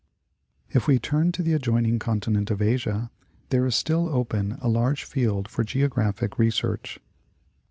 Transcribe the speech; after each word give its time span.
If 0.71 0.87
we 0.87 0.97
turn 0.97 1.31
to 1.33 1.43
the 1.43 1.53
adjoining 1.53 1.99
continent 1.99 2.49
of 2.49 2.59
Asia, 2.59 3.11
there 3.49 3.67
is 3.67 3.75
still 3.75 4.09
open 4.09 4.53
a 4.53 4.67
large 4.67 5.03
field 5.03 5.47
for 5.47 5.63
Geographic 5.63 6.39
research. 6.39 6.99